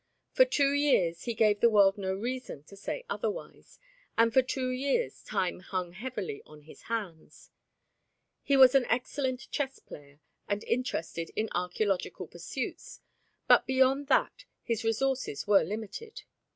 For 0.31 0.45
two 0.45 0.71
years 0.73 1.25
he 1.25 1.35
gave 1.35 1.59
the 1.59 1.69
world 1.69 1.95
no 1.95 2.11
reason 2.15 2.63
to 2.63 2.75
say 2.75 3.05
otherwise, 3.07 3.77
and 4.17 4.33
for 4.33 4.41
two 4.41 4.69
years 4.71 5.21
time 5.23 5.59
hung 5.59 5.91
heavy 5.91 6.41
on 6.43 6.61
his 6.61 6.81
hands. 6.89 7.51
He 8.41 8.57
was 8.57 8.73
an 8.73 8.85
excellent 8.85 9.47
chess 9.51 9.77
player, 9.77 10.19
and 10.49 10.63
interested 10.63 11.29
in 11.35 11.49
archæological 11.49 12.31
pursuits, 12.31 13.01
but 13.47 13.67
beyond 13.67 14.07
that 14.07 14.45
his 14.63 14.83
resources 14.83 15.45
were 15.45 15.61
limited. 15.63 16.23